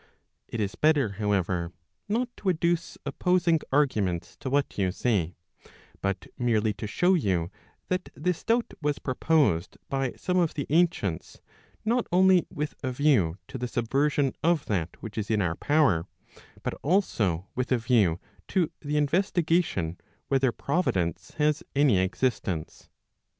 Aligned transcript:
It 0.47 0.59
is 0.59 0.73
better 0.73 1.09
however, 1.21 1.73
not 2.09 2.35
to 2.37 2.49
adduce 2.49 2.97
opposing 3.05 3.59
arguments 3.71 4.35
to 4.37 4.49
what 4.49 4.75
you 4.79 4.91
say, 4.91 5.35
but 6.01 6.25
merely 6.39 6.73
to 6.73 6.87
show 6.87 7.13
you 7.13 7.51
that 7.87 8.09
this 8.15 8.43
doubt 8.43 8.73
was 8.81 8.97
proposed 8.97 9.77
by 9.89 10.13
some 10.17 10.39
of 10.39 10.55
the 10.55 10.65
ancients 10.71 11.39
not 11.85 12.07
only 12.11 12.47
with 12.51 12.73
a 12.83 12.91
view 12.91 13.37
to 13.47 13.59
the 13.59 13.67
subversion 13.67 14.33
of 14.43 14.65
that 14.65 14.95
which 15.03 15.19
is 15.19 15.29
in 15.29 15.39
our 15.39 15.53
power, 15.53 16.07
but 16.63 16.73
also 16.81 17.45
with 17.53 17.71
a 17.71 17.77
view 17.77 18.19
to 18.47 18.71
the 18.79 18.97
investigation 18.97 19.99
whether 20.29 20.51
providence 20.51 21.33
has 21.37 21.61
any 21.75 21.99
existence. 21.99 22.89